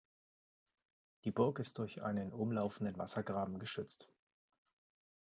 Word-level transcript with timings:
Die 1.25 1.31
Burg 1.31 1.59
ist 1.59 1.77
durch 1.77 2.01
einen 2.01 2.33
umlaufenden 2.33 2.97
Wassergraben 2.97 3.59
geschützt. 3.59 4.09